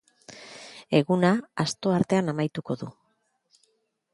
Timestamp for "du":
2.85-2.91